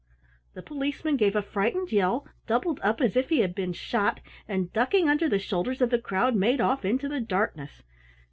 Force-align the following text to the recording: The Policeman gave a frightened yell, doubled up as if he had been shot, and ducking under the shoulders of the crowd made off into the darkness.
The 0.55 0.63
Policeman 0.63 1.15
gave 1.15 1.35
a 1.35 1.43
frightened 1.43 1.91
yell, 1.91 2.27
doubled 2.47 2.79
up 2.81 3.01
as 3.01 3.15
if 3.15 3.29
he 3.29 3.41
had 3.41 3.53
been 3.53 3.71
shot, 3.71 4.19
and 4.47 4.73
ducking 4.73 5.07
under 5.07 5.29
the 5.29 5.37
shoulders 5.37 5.79
of 5.79 5.91
the 5.91 5.99
crowd 6.01 6.33
made 6.35 6.59
off 6.59 6.83
into 6.83 7.07
the 7.07 7.19
darkness. 7.21 7.83